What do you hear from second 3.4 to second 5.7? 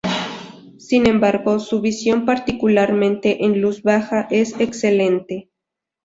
en luz baja, es excelente.